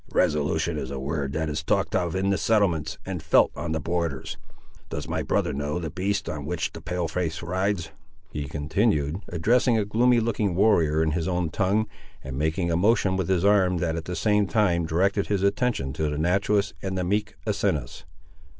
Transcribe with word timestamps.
"Resolution 0.13 0.79
is 0.79 0.89
a 0.89 0.99
word 0.99 1.31
that 1.33 1.47
is 1.47 1.61
talked 1.63 1.95
of 1.95 2.15
in 2.15 2.31
the 2.31 2.37
settlements, 2.39 2.97
and 3.05 3.21
felt 3.21 3.51
on 3.55 3.71
the 3.71 3.79
borders. 3.79 4.35
Does 4.89 5.07
my 5.07 5.21
brother 5.21 5.53
know 5.53 5.77
the 5.77 5.91
beast 5.91 6.27
on 6.27 6.43
which 6.47 6.71
the 6.71 6.81
Pale 6.81 7.09
face 7.09 7.43
rides?" 7.43 7.91
he 8.31 8.47
continued, 8.47 9.17
addressing 9.29 9.77
a 9.77 9.85
gloomy 9.85 10.19
looking 10.19 10.55
warrior 10.55 11.03
in 11.03 11.11
his 11.11 11.27
own 11.27 11.51
tongue, 11.51 11.85
and 12.23 12.35
making 12.35 12.71
a 12.71 12.75
motion 12.75 13.15
with 13.15 13.29
his 13.29 13.45
arm 13.45 13.77
that 13.77 13.95
at 13.95 14.05
the 14.05 14.15
same 14.15 14.47
time 14.47 14.87
directed 14.87 15.27
his 15.27 15.43
attention 15.43 15.93
to 15.93 16.09
the 16.09 16.17
naturalist 16.17 16.73
and 16.81 16.97
the 16.97 17.03
meek 17.03 17.35
Asinus. 17.45 18.03